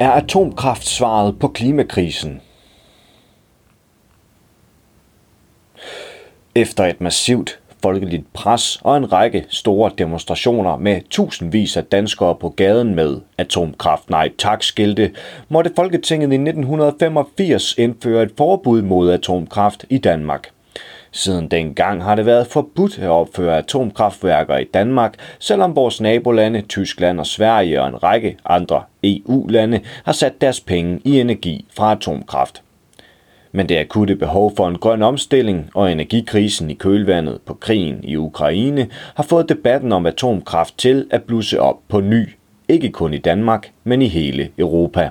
Er 0.00 0.10
atomkraft 0.10 0.86
svaret 0.86 1.38
på 1.38 1.48
klimakrisen? 1.48 2.40
Efter 6.54 6.84
et 6.84 7.00
massivt 7.00 7.58
folkeligt 7.82 8.32
pres 8.32 8.80
og 8.82 8.96
en 8.96 9.12
række 9.12 9.44
store 9.48 9.90
demonstrationer 9.98 10.76
med 10.76 11.00
tusindvis 11.10 11.76
af 11.76 11.84
danskere 11.84 12.34
på 12.34 12.48
gaden 12.48 12.94
med 12.94 13.20
atomkraft 13.38 14.10
nej 14.10 14.32
tak 14.38 14.62
skilte, 14.62 15.14
måtte 15.48 15.72
Folketinget 15.76 16.32
i 16.32 16.34
1985 16.34 17.74
indføre 17.78 18.22
et 18.22 18.32
forbud 18.36 18.82
mod 18.82 19.10
atomkraft 19.10 19.84
i 19.90 19.98
Danmark. 19.98 20.50
Siden 21.18 21.48
dengang 21.48 22.04
har 22.04 22.14
det 22.14 22.26
været 22.26 22.46
forbudt 22.46 22.98
at 22.98 23.08
opføre 23.08 23.58
atomkraftværker 23.58 24.56
i 24.56 24.64
Danmark, 24.64 25.14
selvom 25.38 25.76
vores 25.76 26.00
nabolande 26.00 26.60
Tyskland 26.60 27.20
og 27.20 27.26
Sverige 27.26 27.82
og 27.82 27.88
en 27.88 28.02
række 28.02 28.36
andre 28.44 28.82
EU-lande 29.02 29.80
har 30.04 30.12
sat 30.12 30.40
deres 30.40 30.60
penge 30.60 31.00
i 31.04 31.20
energi 31.20 31.66
fra 31.76 31.92
atomkraft. 31.92 32.62
Men 33.52 33.68
det 33.68 33.76
akutte 33.76 34.16
behov 34.16 34.56
for 34.56 34.68
en 34.68 34.78
grøn 34.78 35.02
omstilling 35.02 35.70
og 35.74 35.92
energikrisen 35.92 36.70
i 36.70 36.74
kølvandet 36.74 37.40
på 37.46 37.54
krigen 37.54 38.04
i 38.04 38.16
Ukraine 38.16 38.86
har 39.14 39.22
fået 39.22 39.48
debatten 39.48 39.92
om 39.92 40.06
atomkraft 40.06 40.78
til 40.78 41.06
at 41.10 41.22
blusse 41.22 41.60
op 41.60 41.78
på 41.88 42.00
ny. 42.00 42.28
Ikke 42.68 42.90
kun 42.90 43.14
i 43.14 43.18
Danmark, 43.18 43.70
men 43.84 44.02
i 44.02 44.08
hele 44.08 44.50
Europa. 44.58 45.10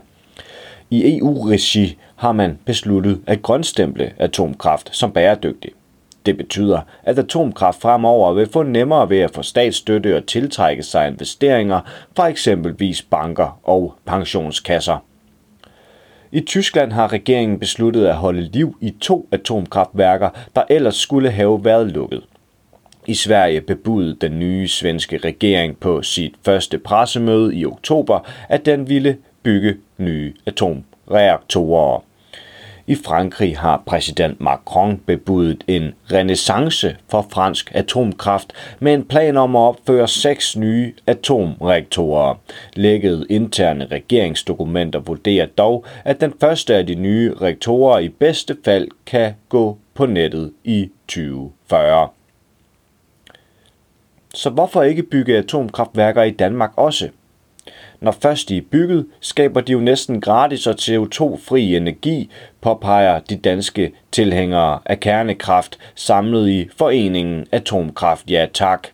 I 0.89 1.17
EU-regi 1.17 1.97
har 2.15 2.31
man 2.31 2.59
besluttet 2.65 3.21
at 3.25 3.41
grønstemple 3.41 4.13
atomkraft 4.17 4.95
som 4.95 5.11
bæredygtig. 5.11 5.71
Det 6.27 6.37
betyder, 6.37 6.81
at 7.03 7.19
atomkraft 7.19 7.81
fremover 7.81 8.33
vil 8.33 8.49
få 8.49 8.63
nemmere 8.63 9.09
ved 9.09 9.19
at 9.19 9.31
få 9.31 9.41
statsstøtte 9.41 10.17
og 10.17 10.25
tiltrække 10.25 10.83
sig 10.83 11.07
investeringer 11.07 11.81
fra 12.15 12.27
eksempelvis 12.27 13.01
banker 13.01 13.59
og 13.63 13.93
pensionskasser. 14.05 14.97
I 16.31 16.39
Tyskland 16.39 16.91
har 16.91 17.13
regeringen 17.13 17.59
besluttet 17.59 18.05
at 18.05 18.15
holde 18.15 18.41
liv 18.41 18.77
i 18.81 18.93
to 19.01 19.27
atomkraftværker, 19.31 20.29
der 20.55 20.63
ellers 20.69 20.95
skulle 20.95 21.31
have 21.31 21.65
været 21.65 21.91
lukket. 21.91 22.23
I 23.05 23.13
Sverige 23.13 23.61
bebudede 23.61 24.17
den 24.21 24.39
nye 24.39 24.67
svenske 24.67 25.17
regering 25.17 25.77
på 25.77 26.01
sit 26.01 26.33
første 26.45 26.77
pressemøde 26.77 27.55
i 27.55 27.65
oktober, 27.65 28.19
at 28.49 28.65
den 28.65 28.89
ville 28.89 29.17
bygge 29.43 29.75
nye 29.97 30.33
atomreaktorer. 30.45 32.06
I 32.89 32.95
Frankrig 32.95 33.57
har 33.57 33.83
præsident 33.85 34.41
Macron 34.41 35.01
bebudet 35.05 35.63
en 35.67 35.93
renaissance 36.11 36.97
for 37.09 37.27
fransk 37.29 37.71
atomkraft 37.75 38.53
med 38.79 38.93
en 38.93 39.05
plan 39.05 39.37
om 39.37 39.55
at 39.55 39.59
opføre 39.59 40.07
seks 40.07 40.57
nye 40.57 40.93
atomreaktorer. 41.07 42.35
Lækkede 42.73 43.25
interne 43.29 43.87
regeringsdokumenter 43.91 44.99
vurderer 44.99 45.45
dog, 45.45 45.85
at 46.03 46.21
den 46.21 46.33
første 46.39 46.75
af 46.75 46.87
de 46.87 46.95
nye 46.95 47.33
reaktorer 47.41 47.99
i 47.99 48.09
bedste 48.09 48.57
fald 48.65 48.87
kan 49.05 49.33
gå 49.49 49.77
på 49.93 50.05
nettet 50.05 50.53
i 50.63 50.89
2040. 51.07 52.07
Så 54.33 54.49
hvorfor 54.49 54.83
ikke 54.83 55.03
bygge 55.03 55.37
atomkraftværker 55.37 56.23
i 56.23 56.31
Danmark 56.31 56.71
også? 56.75 57.09
Når 58.01 58.11
først 58.11 58.49
de 58.49 58.57
er 58.57 58.61
bygget, 58.71 59.05
skaber 59.19 59.61
de 59.61 59.71
jo 59.71 59.79
næsten 59.79 60.21
gratis 60.21 60.67
og 60.67 60.75
CO2-fri 60.81 61.75
energi, 61.75 62.29
påpeger 62.61 63.19
de 63.19 63.35
danske 63.35 63.91
tilhængere 64.11 64.79
af 64.85 64.99
kernekraft 64.99 65.79
samlet 65.95 66.49
i 66.49 66.69
foreningen 66.77 67.45
Atomkraft 67.51 68.31
Ja 68.31 68.47
Tak. 68.53 68.87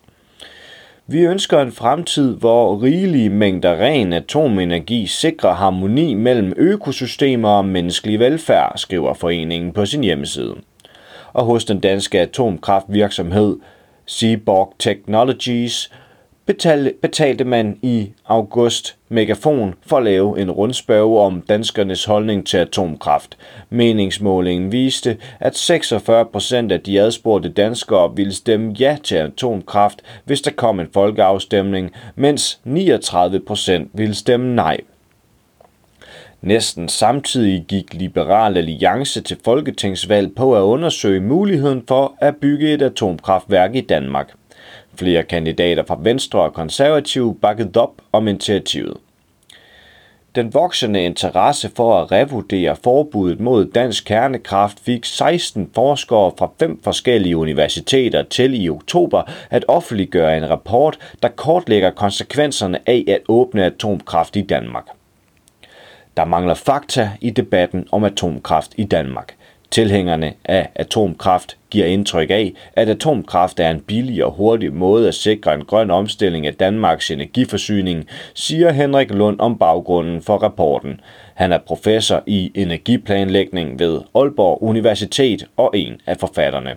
Vi 1.08 1.22
ønsker 1.22 1.62
en 1.62 1.72
fremtid, 1.72 2.38
hvor 2.38 2.84
rigelige 2.84 3.30
mængder 3.30 3.76
ren 3.82 4.14
atomenergi 4.14 5.08
sikrer 5.08 5.54
harmoni 5.54 6.14
mellem 6.14 6.54
økosystemer 6.58 7.50
og 7.50 7.66
menneskelig 7.66 8.20
velfærd, 8.20 8.74
skriver 8.76 9.14
foreningen 9.14 9.72
på 9.72 9.86
sin 9.86 10.04
hjemmeside. 10.04 10.56
Og 11.34 11.46
hos 11.46 11.66
den 11.66 11.80
danske 11.80 12.20
atomkraftvirksomhed 12.20 13.58
Seaborg 14.06 14.74
Technologies 14.80 15.92
betalte, 16.46 16.94
betalte 17.02 17.44
man 17.44 17.78
i 17.82 18.12
august 18.26 18.96
Megafon 19.10 19.76
for 19.88 19.98
at 19.98 20.04
lave 20.04 20.40
en 20.40 20.52
rundspørge 20.52 21.20
om 21.20 21.42
danskernes 21.42 22.06
holdning 22.06 22.48
til 22.48 22.58
atomkraft. 22.58 23.38
Meningsmålingen 23.70 24.72
viste, 24.72 25.18
at 25.40 25.58
46 25.58 26.26
procent 26.26 26.72
af 26.72 26.82
de 26.82 27.02
adspurgte 27.02 27.50
danskere 27.50 28.16
ville 28.16 28.34
stemme 28.34 28.76
ja 28.80 28.98
til 29.04 29.16
atomkraft, 29.16 30.02
hvis 30.26 30.42
der 30.42 30.52
kom 30.52 30.80
en 30.80 30.90
folkeafstemning, 30.94 31.92
mens 32.16 32.60
39 32.64 33.40
procent 33.40 33.90
ville 33.94 34.16
stemme 34.16 34.56
nej. 34.56 34.78
Næsten 36.42 36.90
samtidig 36.90 37.66
gik 37.68 37.94
Liberal 37.94 38.58
Alliance 38.58 39.22
til 39.22 39.38
folketingsvalg 39.44 40.36
på 40.36 40.56
at 40.56 40.62
undersøge 40.62 41.20
muligheden 41.20 41.84
for 41.88 42.16
at 42.20 42.36
bygge 42.36 42.74
et 42.74 42.82
atomkraftværk 42.82 43.76
i 43.76 43.82
Danmark. 43.82 44.34
Flere 44.96 45.24
kandidater 45.24 45.84
fra 45.88 45.98
Venstre 46.02 46.42
og 46.42 46.54
Konservative 46.54 47.36
bakkede 47.42 47.80
op 47.80 48.02
om 48.12 48.28
initiativet. 48.28 48.98
Den 50.36 50.54
voksende 50.54 51.04
interesse 51.04 51.72
for 51.76 52.02
at 52.02 52.12
revurdere 52.12 52.76
forbuddet 52.84 53.40
mod 53.40 53.66
dansk 53.66 54.06
kernekraft 54.06 54.80
fik 54.80 55.06
16 55.06 55.70
forskere 55.76 56.32
fra 56.38 56.52
fem 56.60 56.80
forskellige 56.84 57.38
universiteter 57.38 58.24
til 58.24 58.64
i 58.64 58.70
oktober 58.70 59.24
at 59.50 59.66
offentliggøre 59.68 60.38
en 60.38 60.50
rapport, 60.50 60.98
der 61.22 61.28
kortlægger 61.28 61.92
konsekvenserne 61.92 62.80
af 62.90 63.04
at 63.08 63.22
åbne 63.28 63.66
atomkraft 63.66 64.36
i 64.36 64.42
Danmark. 64.42 64.88
Der 66.18 66.26
mangler 66.26 66.54
fakta 66.54 67.10
i 67.22 67.30
debatten 67.30 67.88
om 67.92 68.04
atomkraft 68.04 68.72
i 68.78 68.84
Danmark. 68.84 69.36
Tilhængerne 69.74 70.34
af 70.46 70.70
atomkraft 70.76 71.58
giver 71.70 71.86
indtryk 71.86 72.30
af, 72.30 72.54
at 72.76 72.90
atomkraft 72.90 73.60
er 73.60 73.70
en 73.70 73.80
billig 73.80 74.26
og 74.26 74.32
hurtig 74.32 74.74
måde 74.74 75.08
at 75.08 75.16
sikre 75.16 75.54
en 75.54 75.66
grøn 75.66 75.92
omstilling 75.92 76.48
af 76.48 76.54
Danmarks 76.54 77.12
energiforsyning, 77.12 78.08
siger 78.34 78.72
Henrik 78.72 79.12
Lund 79.12 79.40
om 79.40 79.58
baggrunden 79.58 80.22
for 80.22 80.38
rapporten. 80.38 81.00
Han 81.34 81.52
er 81.52 81.58
professor 81.58 82.24
i 82.26 82.52
energiplanlægning 82.56 83.80
ved 83.80 84.02
Aalborg 84.16 84.64
Universitet 84.64 85.48
og 85.58 85.72
en 85.74 86.02
af 86.06 86.18
forfatterne. 86.18 86.72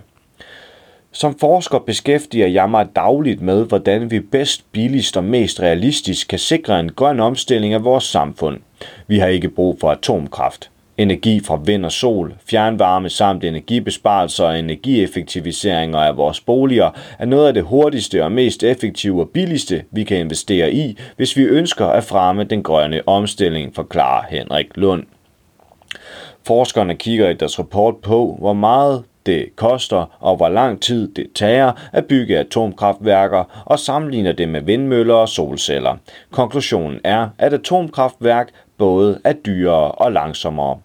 Som 1.11 1.39
forsker 1.39 1.79
beskæftiger 1.79 2.47
jeg 2.47 2.69
mig 2.69 2.87
dagligt 2.95 3.41
med, 3.41 3.65
hvordan 3.65 4.11
vi 4.11 4.19
bedst, 4.19 4.71
billigst 4.71 5.17
og 5.17 5.23
mest 5.23 5.61
realistisk 5.61 6.27
kan 6.27 6.39
sikre 6.39 6.79
en 6.79 6.91
grøn 6.91 7.19
omstilling 7.19 7.73
af 7.73 7.83
vores 7.83 8.03
samfund. 8.03 8.59
Vi 9.07 9.19
har 9.19 9.27
ikke 9.27 9.49
brug 9.49 9.77
for 9.79 9.91
atomkraft. 9.91 10.69
Energi 10.97 11.41
fra 11.43 11.59
vind 11.65 11.85
og 11.85 11.91
sol, 11.91 12.35
fjernvarme 12.49 13.09
samt 13.09 13.43
energibesparelser 13.43 14.45
og 14.45 14.59
energieffektiviseringer 14.59 15.99
af 15.99 16.17
vores 16.17 16.41
boliger 16.41 16.89
er 17.19 17.25
noget 17.25 17.47
af 17.47 17.53
det 17.53 17.63
hurtigste 17.63 18.23
og 18.23 18.31
mest 18.31 18.63
effektive 18.63 19.21
og 19.21 19.29
billigste, 19.29 19.83
vi 19.91 20.03
kan 20.03 20.17
investere 20.17 20.73
i, 20.73 20.97
hvis 21.17 21.37
vi 21.37 21.43
ønsker 21.43 21.85
at 21.85 22.03
fremme 22.03 22.43
den 22.43 22.63
grønne 22.63 23.01
omstilling, 23.07 23.75
forklarer 23.75 24.25
Henrik 24.29 24.67
Lund. 24.75 25.03
Forskerne 26.47 26.95
kigger 26.95 27.29
i 27.29 27.33
deres 27.33 27.59
rapport 27.59 27.97
på, 27.97 28.35
hvor 28.39 28.53
meget 28.53 29.03
det 29.25 29.55
koster 29.55 30.17
og 30.19 30.35
hvor 30.35 30.49
lang 30.49 30.81
tid 30.81 31.13
det 31.13 31.27
tager 31.35 31.71
at 31.93 32.05
bygge 32.05 32.37
atomkraftværker 32.37 33.63
og 33.65 33.79
sammenligner 33.79 34.31
det 34.31 34.49
med 34.49 34.61
vindmøller 34.61 35.13
og 35.13 35.29
solceller. 35.29 35.95
Konklusionen 36.31 36.99
er, 37.03 37.29
at 37.37 37.53
atomkraftværk 37.53 38.49
både 38.77 39.19
er 39.23 39.33
dyrere 39.33 39.91
og 39.91 40.11
langsommere. 40.11 40.77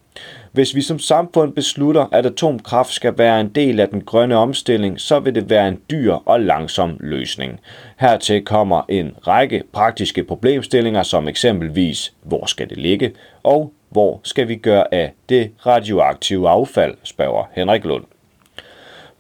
Hvis 0.53 0.75
vi 0.75 0.83
som 0.83 0.99
samfund 0.99 1.53
beslutter, 1.53 2.07
at 2.13 2.27
atomkraft 2.27 2.93
skal 2.93 3.19
være 3.19 3.41
en 3.41 3.49
del 3.49 3.81
af 3.81 3.89
den 3.89 4.01
grønne 4.01 4.37
omstilling, 4.37 5.01
så 5.01 5.21
vil 5.21 5.35
det 5.35 5.51
være 5.51 5.69
en 5.69 5.79
dyr 5.91 6.13
og 6.13 6.41
langsom 6.41 6.97
løsning. 7.01 7.61
Hertil 8.01 8.45
kommer 8.45 8.83
en 8.89 9.13
række 9.27 9.63
praktiske 9.73 10.25
problemstillinger, 10.25 11.03
som 11.03 11.29
eksempelvis, 11.29 12.15
hvor 12.23 12.47
skal 12.47 12.69
det 12.69 12.79
ligge, 12.79 13.13
og 13.43 13.73
hvor 13.91 14.21
skal 14.23 14.49
vi 14.49 14.57
gøre 14.57 14.95
af 14.95 15.13
det 15.29 15.51
radioaktive 15.67 16.49
affald, 16.49 16.95
spørger 17.03 17.45
Henrik 17.53 17.85
Lund. 17.85 18.05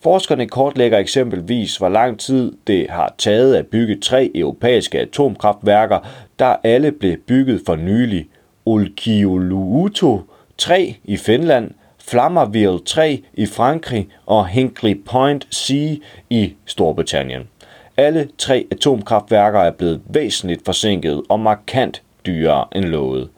Forskerne 0.02 0.48
kortlægger 0.48 0.98
eksempelvis, 0.98 1.76
hvor 1.76 1.88
lang 1.88 2.20
tid 2.20 2.52
det 2.66 2.86
har 2.90 3.14
taget 3.18 3.54
at 3.54 3.66
bygge 3.66 4.00
tre 4.00 4.30
europæiske 4.34 5.00
atomkraftværker, 5.00 5.98
der 6.38 6.56
alle 6.64 6.92
blev 6.92 7.16
bygget 7.16 7.62
for 7.66 7.76
nylig. 7.76 8.28
Olkiluoto 8.66 10.20
3 10.62 10.96
i 11.04 11.16
Finland, 11.16 11.70
Flammerville 11.98 12.78
3 12.86 13.22
i 13.34 13.46
Frankrig 13.46 14.08
og 14.26 14.48
Hinkley 14.48 15.02
Point 15.06 15.54
C 15.54 16.00
i 16.30 16.54
Storbritannien. 16.66 17.48
Alle 17.96 18.28
tre 18.38 18.66
atomkraftværker 18.70 19.60
er 19.60 19.70
blevet 19.70 20.00
væsentligt 20.06 20.64
forsinket 20.64 21.22
og 21.28 21.40
markant 21.40 22.02
dyrere 22.26 22.64
end 22.74 22.84
lovet. 22.84 23.28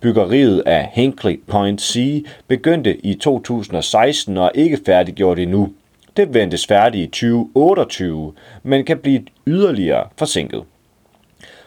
Byggeriet 0.00 0.62
af 0.66 0.90
Hinkley 0.92 1.40
Point 1.46 1.82
C 1.82 2.26
begyndte 2.48 3.06
i 3.06 3.14
2016 3.14 4.36
og 4.36 4.44
er 4.44 4.50
ikke 4.54 4.78
færdiggjort 4.86 5.38
endnu. 5.38 5.72
Det 6.16 6.34
ventes 6.34 6.66
færdigt 6.66 7.02
i 7.02 7.06
2028, 7.06 8.32
men 8.62 8.84
kan 8.84 8.98
blive 8.98 9.22
yderligere 9.46 10.08
forsinket. 10.16 10.62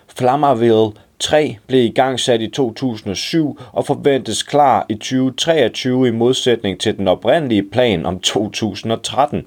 Flammerville 0.08 0.92
3 1.24 1.58
blev 1.68 1.84
i 1.84 1.90
gang 1.90 2.20
sat 2.20 2.42
i 2.42 2.48
2007 2.48 3.60
og 3.72 3.86
forventes 3.86 4.44
klar 4.44 4.86
i 4.90 4.94
2023 4.94 6.08
i 6.08 6.12
modsætning 6.12 6.80
til 6.80 6.98
den 6.98 7.08
oprindelige 7.08 7.70
plan 7.72 8.06
om 8.06 8.20
2013. 8.20 9.46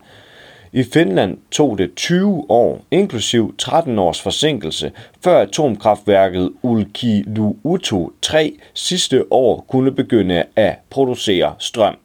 I 0.73 0.83
Finland 0.83 1.39
tog 1.51 1.79
det 1.79 1.95
20 1.95 2.45
år, 2.49 2.85
inklusiv 2.91 3.55
13 3.59 3.99
års 3.99 4.23
forsinkelse, 4.23 4.93
før 5.25 5.39
atomkraftværket 5.39 6.53
Ulkiluoto 6.63 8.13
3 8.23 8.53
sidste 8.75 9.33
år 9.33 9.65
kunne 9.69 9.93
begynde 9.93 10.45
at 10.57 10.75
producere 10.91 11.55
strøm. 11.59 11.97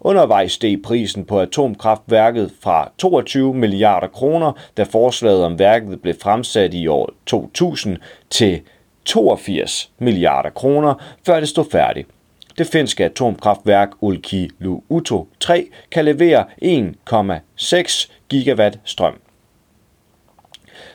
Undervejs 0.00 0.52
steg 0.52 0.82
prisen 0.84 1.24
på 1.24 1.40
atomkraftværket 1.40 2.50
fra 2.62 2.90
22 2.98 3.54
milliarder 3.54 4.08
kroner, 4.08 4.52
da 4.76 4.82
forslaget 4.82 5.44
om 5.44 5.58
værket 5.58 6.02
blev 6.02 6.14
fremsat 6.22 6.74
i 6.74 6.86
år 6.86 7.10
2000, 7.26 7.96
til 8.30 8.60
82 9.10 9.90
milliarder 9.98 10.50
kroner, 10.50 10.94
før 11.26 11.40
det 11.40 11.48
stod 11.48 11.64
færdigt. 11.72 12.08
Det 12.58 12.66
finske 12.66 13.04
atomkraftværk 13.04 13.90
Olkiluoto 14.00 15.28
3 15.40 15.68
kan 15.90 16.04
levere 16.04 16.44
1,6 16.62 18.10
gigawatt 18.28 18.78
strøm. 18.84 19.20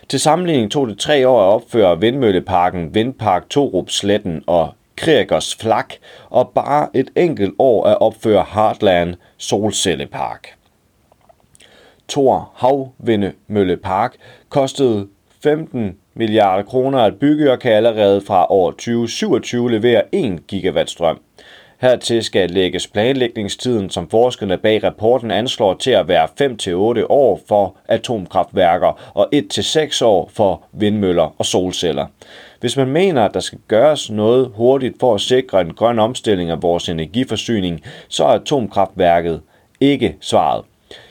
Til 0.10 0.20
sammenligning 0.20 0.72
tog 0.72 0.88
det 0.88 1.00
tre 1.00 1.28
år 1.28 1.42
at 1.42 1.54
opføre 1.54 2.00
vindmølleparken 2.00 2.96
Vindpark 2.96 3.50
Torup 3.50 3.90
Sletten 3.90 4.44
og 4.48 4.74
Kriegers 4.96 5.56
Flak, 5.56 5.94
og 6.30 6.50
bare 6.56 6.88
et 6.94 7.12
enkelt 7.16 7.56
år 7.60 7.86
at 7.86 7.98
opføre 8.02 8.46
Heartland 8.54 9.16
Solcellepark. 9.38 10.48
Thor 12.10 12.52
Havvindemøllepark 12.56 14.16
kostede 14.50 15.08
15 15.44 15.98
milliarder 16.16 16.64
kroner 16.64 17.00
at 17.00 17.20
bygge 17.20 17.52
og 17.52 17.60
kan 17.60 17.72
allerede 17.72 18.22
fra 18.22 18.46
år 18.50 18.72
2027 18.72 19.72
levere 19.72 20.16
1 20.16 20.48
gigawatt 20.48 20.90
strøm. 20.90 21.20
Hertil 21.82 22.24
skal 22.24 22.50
lægges 22.50 22.88
planlægningstiden, 22.88 23.90
som 23.90 24.10
forskerne 24.10 24.58
bag 24.58 24.84
rapporten 24.84 25.32
anslår 25.32 25.74
til 25.74 25.92
at 25.92 26.08
være 26.08 26.28
5-8 27.02 27.06
år 27.10 27.42
for 27.48 27.76
atomkraftværker 27.88 29.12
og 29.14 29.30
1-6 29.36 30.06
år 30.06 30.30
for 30.34 30.64
vindmøller 30.72 31.36
og 31.38 31.46
solceller. 31.46 32.06
Hvis 32.60 32.78
man 32.78 32.88
mener, 32.88 33.26
at 33.26 33.34
der 33.34 33.40
skal 33.40 33.60
gøres 33.68 34.12
noget 34.12 34.52
hurtigt 34.56 34.96
for 35.00 35.16
at 35.16 35.22
sikre 35.22 35.62
en 35.62 35.74
grøn 35.74 36.00
omstilling 36.00 36.50
af 36.50 36.62
vores 36.62 36.90
energiforsyning, 36.90 37.82
så 38.08 38.24
er 38.24 38.28
atomkraftværket 38.28 39.42
ikke 39.80 40.16
svaret. 40.22 40.66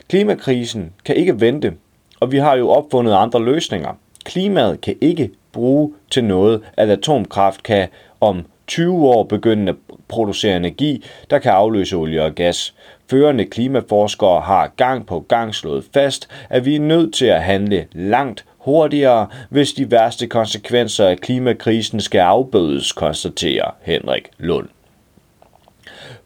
Klimakrisen 0.08 0.92
kan 1.04 1.16
ikke 1.16 1.40
vente, 1.40 1.72
og 2.20 2.32
vi 2.32 2.38
har 2.38 2.56
jo 2.56 2.70
opfundet 2.70 3.12
andre 3.12 3.44
løsninger. 3.44 3.94
Klimaet 4.24 4.80
kan 4.80 4.96
ikke 5.00 5.30
bruge 5.52 5.92
til 6.10 6.24
noget, 6.24 6.60
at 6.76 6.90
atomkraft 6.90 7.62
kan 7.62 7.88
om 8.20 8.46
20 8.66 9.08
år 9.08 9.22
begynde 9.22 9.70
at 9.70 9.76
producere 10.08 10.56
energi, 10.56 11.04
der 11.30 11.38
kan 11.38 11.52
afløse 11.52 11.96
olie 11.96 12.22
og 12.22 12.34
gas. 12.34 12.74
Førende 13.10 13.44
klimaforskere 13.44 14.40
har 14.40 14.72
gang 14.76 15.06
på 15.06 15.20
gang 15.20 15.54
slået 15.54 15.84
fast, 15.94 16.28
at 16.50 16.64
vi 16.64 16.76
er 16.76 16.80
nødt 16.80 17.14
til 17.14 17.26
at 17.26 17.42
handle 17.42 17.86
langt 17.92 18.44
hurtigere, 18.58 19.26
hvis 19.50 19.72
de 19.72 19.90
værste 19.90 20.26
konsekvenser 20.26 21.06
af 21.06 21.18
klimakrisen 21.18 22.00
skal 22.00 22.18
afbødes, 22.18 22.92
konstaterer 22.92 23.76
Henrik 23.82 24.30
Lund. 24.38 24.68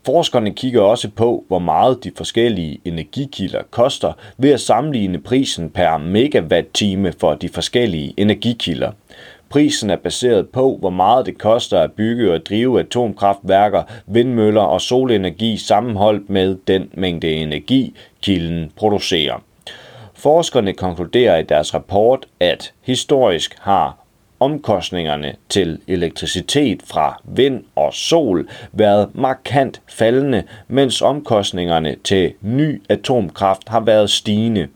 Forskerne 0.09 0.55
kigger 0.55 0.81
også 0.83 1.09
på, 1.11 1.45
hvor 1.49 1.59
meget 1.59 2.05
de 2.05 2.11
forskellige 2.17 2.81
energikilder 2.85 3.63
koster 3.71 4.13
ved 4.39 4.51
at 4.51 4.61
sammenligne 4.61 5.19
prisen 5.19 5.71
per 5.71 5.97
megawatt-time 5.99 7.13
for 7.21 7.35
de 7.35 7.49
forskellige 7.49 8.15
energikilder. 8.17 8.93
Prisen 9.49 9.91
er 9.91 9.97
baseret 9.97 10.49
på, 10.49 10.77
hvor 10.81 10.91
meget 10.91 11.27
det 11.27 11.39
koster 11.39 11.81
at 11.81 11.93
bygge 11.93 12.33
og 12.33 12.47
drive 12.47 12.81
atomkraftværker, 12.81 13.83
vindmøller 14.07 14.61
og 14.61 14.81
solenergi 14.81 15.57
sammenholdt 15.57 16.31
med 16.31 16.57
den 16.67 16.91
mængde 16.95 17.33
energi, 17.33 17.95
kilden 18.23 18.73
producerer. 18.77 19.43
Forskerne 20.15 20.73
konkluderer 20.73 21.39
i 21.39 21.43
deres 21.43 21.75
rapport, 21.75 22.27
at 22.41 22.73
historisk 22.83 23.59
har 23.61 24.08
omkostningerne 24.41 25.35
til 25.49 25.79
elektricitet 25.89 26.83
fra 26.87 27.21
vind 27.25 27.65
og 27.77 27.95
sol 27.95 28.49
været 28.73 29.09
markant 29.15 29.81
faldende, 29.89 30.43
mens 30.69 31.03
omkostningerne 31.03 31.97
til 32.05 32.33
ny 32.41 32.83
atomkraft 32.89 33.69
har 33.69 33.81
været 33.81 34.11
stigende 34.11 34.69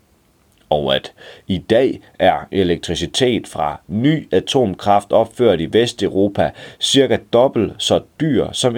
og 0.73 0.95
at 0.95 1.13
i 1.47 1.59
dag 1.59 2.01
er 2.19 2.49
elektricitet 2.53 3.49
fra 3.49 3.81
ny 3.89 4.29
atomkraft 4.33 5.13
opført 5.13 5.61
i 5.61 5.69
Vesteuropa 5.73 6.51
cirka 6.81 7.19
dobbelt 7.33 7.73
så 7.79 8.01
dyr 8.21 8.47
som 8.53 8.77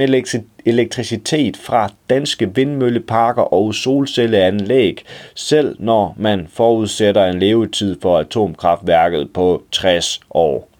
elektricitet 0.64 1.56
fra 1.56 1.90
danske 2.10 2.54
vindmølleparker 2.54 3.42
og 3.42 3.74
solcelleanlæg, 3.74 5.04
selv 5.34 5.76
når 5.78 6.14
man 6.18 6.46
forudsætter 6.50 7.26
en 7.26 7.38
levetid 7.38 8.00
for 8.02 8.18
atomkraftværket 8.18 9.32
på 9.32 9.62
60 9.72 10.20
år. 10.30 10.73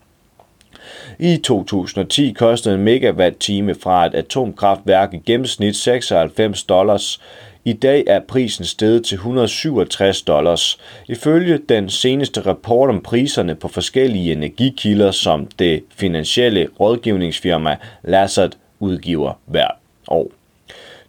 I 1.19 1.37
2010 1.37 2.32
kostede 2.32 2.75
en 2.75 2.82
megawatt-time 2.82 3.75
fra 3.75 4.06
et 4.06 4.14
atomkraftværk 4.14 5.14
i 5.14 5.19
gennemsnit 5.19 5.76
96 5.76 6.62
dollars. 6.62 7.20
I 7.64 7.72
dag 7.72 8.05
er 8.06 8.20
prisen 8.28 8.64
steget 8.64 9.05
til 9.05 9.14
167 9.14 10.22
dollars. 10.22 10.78
Ifølge 11.08 11.58
den 11.69 11.90
seneste 11.90 12.40
rapport 12.40 12.90
om 12.90 13.00
priserne 13.02 13.55
på 13.55 13.69
forskellige 13.69 14.32
energikilder, 14.32 15.11
som 15.11 15.46
det 15.58 15.84
finansielle 15.96 16.69
rådgivningsfirma 16.81 17.76
Lazard 18.02 18.52
udgiver 18.81 19.32
hvert 19.46 19.75
år. 20.08 20.44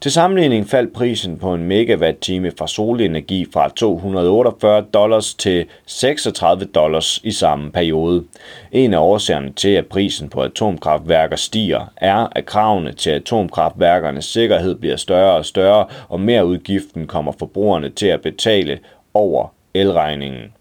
Til 0.01 0.11
sammenligning 0.11 0.67
faldt 0.69 0.93
prisen 0.93 1.37
på 1.37 1.53
en 1.53 1.63
megawatt-time 1.63 2.51
fra 2.57 2.67
solenergi 2.67 3.45
fra 3.53 3.69
248 3.69 4.85
dollars 4.93 5.33
til 5.33 5.65
36 5.85 6.65
dollars 6.65 7.19
i 7.23 7.31
samme 7.31 7.71
periode. 7.71 8.23
En 8.71 8.93
af 8.93 8.99
årsagerne 8.99 9.51
til, 9.53 9.69
at 9.69 9.85
prisen 9.85 10.29
på 10.29 10.41
atomkraftværker 10.41 11.35
stiger, 11.35 11.91
er, 11.97 12.27
at 12.31 12.45
kravene 12.45 12.93
til 12.93 13.09
atomkraftværkernes 13.09 14.25
sikkerhed 14.25 14.75
bliver 14.75 14.95
større 14.95 15.35
og 15.35 15.45
større, 15.45 15.85
og 16.09 16.19
mere 16.19 16.45
udgiften 16.45 17.07
kommer 17.07 17.31
forbrugerne 17.39 17.89
til 17.89 18.07
at 18.07 18.21
betale 18.21 18.79
over 19.13 19.47
elregningen. 19.73 20.53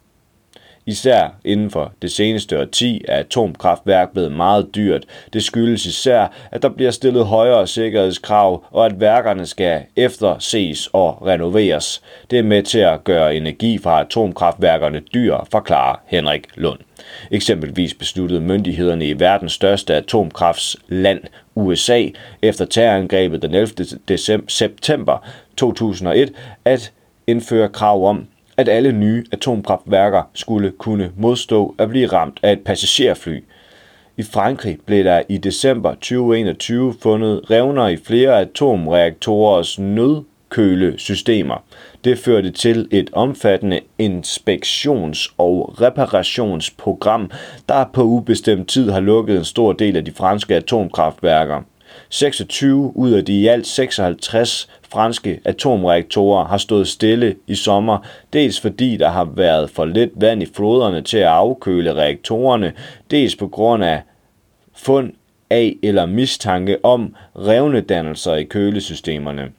Især 0.86 1.28
inden 1.44 1.70
for 1.70 1.92
det 2.02 2.12
seneste 2.12 2.60
årti 2.60 3.04
er 3.08 3.16
atomkraftværk 3.16 4.12
blevet 4.12 4.32
meget 4.32 4.74
dyrt. 4.74 5.04
Det 5.32 5.42
skyldes 5.42 5.86
især, 5.86 6.26
at 6.50 6.62
der 6.62 6.68
bliver 6.68 6.90
stillet 6.90 7.26
højere 7.26 7.66
sikkerhedskrav, 7.66 8.64
og 8.70 8.86
at 8.86 9.00
værkerne 9.00 9.46
skal 9.46 9.82
efterses 9.96 10.88
og 10.92 11.26
renoveres. 11.26 12.02
Det 12.30 12.38
er 12.38 12.42
med 12.42 12.62
til 12.62 12.78
at 12.78 13.04
gøre 13.04 13.36
energi 13.36 13.78
fra 13.78 14.00
atomkraftværkerne 14.00 15.00
dyr, 15.14 15.36
forklarer 15.50 16.00
Henrik 16.06 16.46
Lund. 16.54 16.78
Eksempelvis 17.30 17.94
besluttede 17.94 18.40
myndighederne 18.40 19.08
i 19.08 19.20
verdens 19.20 19.52
største 19.52 19.94
atomkraftsland, 19.94 21.20
USA, 21.54 22.06
efter 22.42 22.64
terrorangrebet 22.64 23.42
den 23.42 23.54
11. 23.54 24.42
september 24.48 25.28
2001, 25.56 26.32
at 26.64 26.92
indføre 27.26 27.68
krav 27.68 28.08
om, 28.08 28.26
at 28.56 28.68
alle 28.68 28.92
nye 28.92 29.24
atomkraftværker 29.32 30.22
skulle 30.34 30.70
kunne 30.70 31.10
modstå 31.16 31.74
at 31.78 31.88
blive 31.88 32.06
ramt 32.06 32.40
af 32.42 32.52
et 32.52 32.60
passagerfly. 32.60 33.40
I 34.16 34.22
Frankrig 34.22 34.78
blev 34.86 35.04
der 35.04 35.22
i 35.28 35.38
december 35.38 35.90
2021 35.94 36.94
fundet 37.02 37.50
revner 37.50 37.88
i 37.88 37.96
flere 37.96 38.40
atomreaktorers 38.40 39.78
nødkølesystemer. 39.78 41.64
Det 42.04 42.18
førte 42.18 42.50
til 42.50 42.88
et 42.90 43.10
omfattende 43.12 43.80
inspektions- 44.02 45.34
og 45.38 45.80
reparationsprogram, 45.80 47.30
der 47.68 47.84
på 47.92 48.02
ubestemt 48.02 48.68
tid 48.68 48.90
har 48.90 49.00
lukket 49.00 49.36
en 49.36 49.44
stor 49.44 49.72
del 49.72 49.96
af 49.96 50.04
de 50.04 50.12
franske 50.12 50.54
atomkraftværker. 50.54 51.62
26 52.08 52.96
ud 52.96 53.12
af 53.12 53.24
de 53.24 53.32
i 53.32 53.46
alt 53.46 53.66
56 53.66 54.68
franske 54.88 55.40
atomreaktorer 55.44 56.44
har 56.44 56.58
stået 56.58 56.88
stille 56.88 57.36
i 57.46 57.54
sommer, 57.54 57.98
dels 58.32 58.60
fordi 58.60 58.96
der 58.96 59.08
har 59.08 59.24
været 59.24 59.70
for 59.70 59.84
lidt 59.84 60.10
vand 60.14 60.42
i 60.42 60.46
floderne 60.54 61.02
til 61.02 61.18
at 61.18 61.26
afkøle 61.26 61.94
reaktorerne, 61.94 62.72
dels 63.10 63.36
på 63.36 63.48
grund 63.48 63.84
af 63.84 64.02
fund 64.76 65.12
af 65.50 65.76
eller 65.82 66.06
mistanke 66.06 66.84
om 66.84 67.14
revnedannelser 67.36 68.34
i 68.34 68.44
kølesystemerne. 68.44 69.50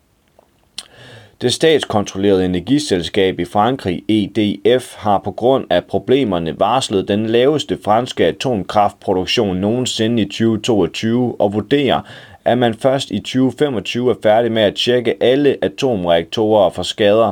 Det 1.41 1.53
statskontrollerede 1.53 2.45
energiselskab 2.45 3.39
i 3.39 3.45
Frankrig, 3.45 4.03
EDF, 4.07 4.95
har 4.95 5.17
på 5.17 5.31
grund 5.31 5.65
af 5.69 5.83
problemerne 5.83 6.59
varslet 6.59 7.07
den 7.07 7.25
laveste 7.25 7.77
franske 7.83 8.25
atomkraftproduktion 8.25 9.57
nogensinde 9.57 10.21
i 10.21 10.25
2022 10.25 11.41
og 11.41 11.53
vurderer, 11.53 12.01
at 12.45 12.57
man 12.57 12.73
først 12.73 13.11
i 13.11 13.19
2025 13.19 14.11
er 14.11 14.15
færdig 14.23 14.51
med 14.51 14.61
at 14.61 14.75
tjekke 14.75 15.23
alle 15.23 15.57
atomreaktorer 15.61 16.69
for 16.69 16.83
skader. 16.83 17.31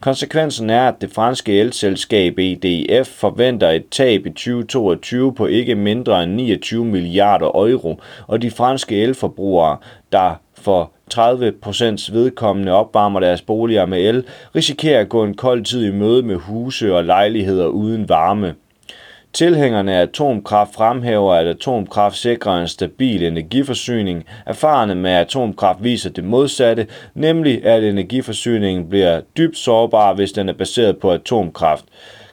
Konsekvensen 0.00 0.70
er, 0.70 0.88
at 0.88 1.00
det 1.00 1.12
franske 1.12 1.60
elselskab 1.60 2.38
EDF 2.38 3.08
forventer 3.08 3.70
et 3.70 3.84
tab 3.90 4.26
i 4.26 4.30
2022 4.30 5.34
på 5.34 5.46
ikke 5.46 5.74
mindre 5.74 6.22
end 6.22 6.32
29 6.32 6.84
milliarder 6.84 7.46
euro, 7.46 8.00
og 8.26 8.42
de 8.42 8.50
franske 8.50 9.02
elforbrugere, 9.02 9.76
der 10.12 10.34
for 10.54 10.92
30% 11.14 12.12
vedkommende 12.12 12.72
opvarmer 12.72 13.20
deres 13.20 13.42
boliger 13.42 13.86
med 13.86 14.00
el, 14.08 14.24
risikerer 14.56 15.00
at 15.00 15.08
gå 15.08 15.24
en 15.24 15.34
kold 15.34 15.64
tid 15.64 15.84
i 15.84 15.90
møde 15.90 16.22
med 16.22 16.36
huse 16.36 16.94
og 16.94 17.04
lejligheder 17.04 17.66
uden 17.66 18.08
varme. 18.08 18.54
Tilhængerne 19.32 19.94
af 19.94 20.02
atomkraft 20.02 20.74
fremhæver, 20.74 21.34
at 21.34 21.46
atomkraft 21.46 22.16
sikrer 22.16 22.60
en 22.60 22.68
stabil 22.68 23.22
energiforsyning. 23.22 24.24
Erfarne 24.46 24.94
med 24.94 25.10
atomkraft 25.10 25.84
viser 25.84 26.10
det 26.10 26.24
modsatte, 26.24 26.86
nemlig 27.14 27.64
at 27.64 27.84
energiforsyningen 27.84 28.88
bliver 28.88 29.20
dybt 29.36 29.56
sårbar, 29.56 30.14
hvis 30.14 30.32
den 30.32 30.48
er 30.48 30.52
baseret 30.52 30.98
på 30.98 31.10
atomkraft. 31.10 31.84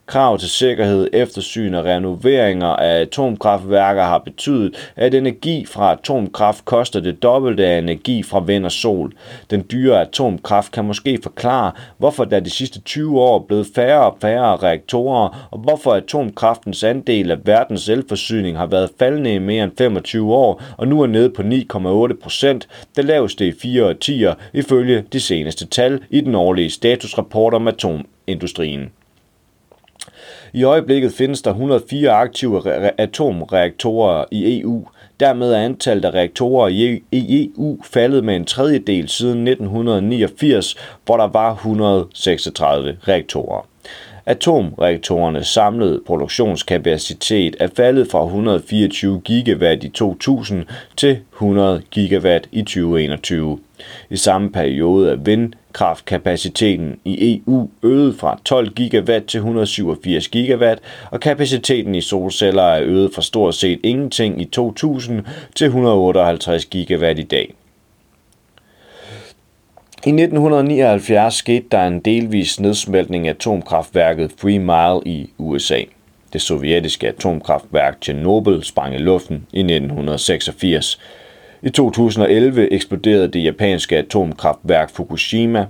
Krav 0.10 0.38
til 0.38 0.50
sikkerhed, 0.50 1.10
eftersyn 1.14 1.74
og 1.74 1.86
renoveringer 1.86 2.68
af 2.68 3.02
atomkraftværker 3.02 4.04
har 4.04 4.18
betydet, 4.18 4.92
at 4.96 5.14
energi 5.14 5.66
fra 5.66 5.92
atomkraft 5.92 6.66
koster 6.66 7.00
det 7.00 7.24
dobbelte 7.24 7.66
af 7.66 7.78
energi 7.78 8.24
fra 8.24 8.40
vind 8.40 8.66
og 8.66 8.72
sol. 8.72 9.14
Den 9.50 9.66
dyre 9.72 10.02
atomkraft 10.02 10.72
kan 10.72 10.86
måske 10.86 11.20
forklare, 11.24 11.72
hvorfor 11.98 12.26
der 12.26 12.40
de 12.40 12.50
sidste 12.50 12.82
20 12.82 13.22
år 13.22 13.36
er 13.36 13.44
blevet 13.44 13.68
færre 13.76 14.12
og 14.12 14.18
færre 14.22 14.58
reaktorer, 14.58 15.48
og 15.52 15.60
hvorfor 15.60 15.94
atomkraftens 15.94 16.84
andel 16.84 17.32
af 17.32 17.38
verdens 17.46 17.90
elforsyning 17.90 18.58
har 18.58 18.66
været 18.66 18.90
faldende 19.00 19.34
i 19.34 19.40
mere 19.40 19.64
end 19.64 19.72
25 19.78 20.34
år, 20.34 20.64
og 20.78 20.88
nu 20.88 21.02
er 21.02 21.08
nede 21.08 21.30
på 21.30 21.42
9,8 21.42 22.22
procent, 22.24 22.68
det 22.96 23.06
laveste 23.06 23.48
i 23.48 23.54
fire 23.62 23.86
årtier, 23.86 24.34
ifølge 24.54 25.04
de 25.14 25.20
seneste 25.20 25.68
tal 25.68 26.00
i 26.10 26.22
den 26.22 26.36
årlige 26.36 26.70
statusrapport 26.70 27.54
om 27.54 27.68
atomindustrien. 27.68 28.92
I 30.54 30.64
øjeblikket 30.64 31.14
findes 31.14 31.42
der 31.42 31.52
104 31.52 32.12
aktive 32.12 32.62
atomreaktorer 32.98 34.26
i 34.32 34.62
EU. 34.62 34.88
Dermed 35.20 35.54
er 35.54 35.60
antallet 35.60 36.06
af 36.06 36.14
reaktorer 36.14 36.68
i 37.12 37.52
EU 37.58 37.78
faldet 37.84 38.24
med 38.24 38.36
en 38.36 38.46
tredjedel 38.46 39.10
siden 39.10 39.48
1989, 39.48 40.76
hvor 41.06 41.18
der 41.18 41.28
var 41.28 41.54
136 41.54 42.98
reaktorer. 43.08 43.66
Atomreaktorernes 44.26 45.48
samlede 45.48 46.02
produktionskapacitet 46.08 47.56
er 47.60 47.68
faldet 47.76 48.12
fra 48.12 48.26
124 48.26 49.22
gigawatt 49.22 49.84
i 49.84 49.90
2000 49.90 50.66
til 50.98 51.20
100 51.34 51.82
gigawatt 51.92 52.50
i 52.52 52.62
2021. 52.62 53.60
I 54.10 54.18
samme 54.18 54.52
periode 54.52 55.12
er 55.12 55.16
vind, 55.16 55.54
vindkraftkapaciteten 55.70 57.00
i 57.06 57.42
EU 57.48 57.70
øget 57.84 58.16
fra 58.20 58.40
12 58.46 58.74
gigawatt 58.74 59.26
til 59.26 59.38
187 59.38 60.28
gigawatt, 60.28 60.80
og 61.12 61.20
kapaciteten 61.20 61.96
i 61.96 62.02
solceller 62.02 62.64
er 62.64 62.84
øget 62.84 63.12
fra 63.16 63.22
stort 63.22 63.56
set 63.56 63.80
ingenting 63.84 64.42
i 64.42 64.46
2000 64.46 65.22
til 65.56 65.66
158 65.66 66.66
gigawatt 66.66 67.20
i 67.20 67.24
dag. 67.24 67.54
I 70.06 70.10
1979 70.10 71.34
skete 71.34 71.66
der 71.72 71.88
en 71.88 72.00
delvis 72.00 72.60
nedsmeltning 72.60 73.28
af 73.28 73.32
atomkraftværket 73.32 74.32
Three 74.42 74.60
Mile 74.60 75.02
i 75.06 75.30
USA. 75.38 75.82
Det 76.34 76.42
sovjetiske 76.42 77.08
atomkraftværk 77.08 77.98
Chernobyl 78.02 78.64
sprang 78.64 78.96
i 78.96 78.98
luften 78.98 79.48
i 79.54 79.60
1986. 79.60 81.00
I 81.62 81.70
2011 81.70 82.74
eksploderede 82.74 83.28
det 83.28 83.44
japanske 83.44 83.98
atomkraftværk 83.98 84.90
Fukushima. 84.90 85.66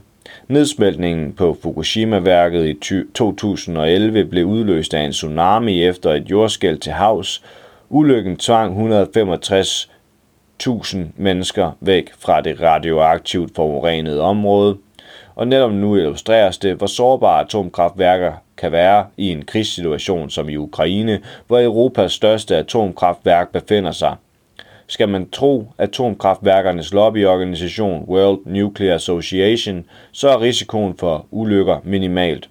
Nedsmeltningen 0.48 1.34
på 1.34 1.58
Fukushima-værket 1.64 2.66
i 2.66 2.74
2011 3.14 4.26
blev 4.26 4.46
udløst 4.46 4.94
af 4.94 5.02
en 5.02 5.12
tsunami 5.12 5.84
efter 5.84 6.14
et 6.14 6.32
jordskæld 6.32 6.78
til 6.78 6.92
havs. 6.92 7.44
Ulykken 7.90 8.38
tvang 8.38 8.94
165.000 8.94 10.98
mennesker 11.18 11.72
væk 11.80 12.12
fra 12.20 12.42
det 12.42 12.62
radioaktivt 12.62 13.56
forurenede 13.56 14.22
område. 14.22 14.78
Og 15.36 15.48
netop 15.48 15.74
nu 15.74 15.96
illustreres 15.96 16.58
det, 16.58 16.76
hvor 16.76 16.88
sårbare 16.88 17.42
atomkraftværker 17.42 18.34
kan 18.58 18.72
være 18.72 19.06
i 19.18 19.32
en 19.32 19.46
krigssituation 19.46 20.30
som 20.30 20.50
i 20.50 20.56
Ukraine, 20.56 21.20
hvor 21.48 21.60
Europas 21.60 22.12
største 22.12 22.58
atomkraftværk 22.58 23.52
befinder 23.52 23.92
sig. 23.92 24.16
Skal 24.92 25.10
man 25.10 25.30
tro 25.30 25.74
atomkraftværkernes 25.78 26.94
lobbyorganisation 26.94 28.06
World 28.08 28.40
Nuclear 28.46 28.96
Association, 28.96 29.86
så 30.12 30.30
er 30.30 30.42
risikoen 30.42 30.98
for 30.98 31.26
ulykker 31.32 31.78
minimalt. 31.84 32.50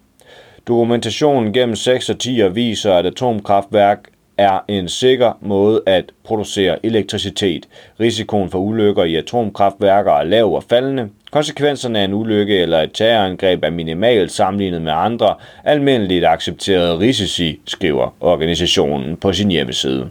Dokumentationen 0.69 1.53
gennem 1.53 1.77
6 1.77 2.09
og 2.09 2.19
10 2.19 2.43
viser, 2.53 2.95
at 2.95 3.07
atomkraftværk 3.07 4.09
er 4.37 4.59
en 4.69 4.89
sikker 4.89 5.33
måde 5.41 5.83
at 5.87 6.05
producere 6.25 6.87
elektricitet. 6.87 7.69
Risikoen 8.01 8.51
for 8.51 8.59
ulykker 8.59 9.05
i 9.05 9.17
atomkraftværker 9.17 10.13
er 10.13 10.25
lav 10.25 10.55
og 10.55 10.65
faldende. 10.69 11.09
Konsekvenserne 11.31 11.99
af 11.99 12.05
en 12.05 12.15
ulykke 12.15 12.59
eller 12.59 12.81
et 12.81 12.93
terrorangreb 12.95 13.65
er 13.65 13.71
minimalt 13.71 14.33
sammenlignet 14.33 14.83
med 14.83 14.93
andre 14.93 15.35
almindeligt 15.65 16.27
accepterede 16.27 16.99
risici, 16.99 17.61
skriver 17.67 18.15
organisationen 18.21 19.17
på 19.17 19.33
sin 19.33 19.51
hjemmeside. 19.51 20.11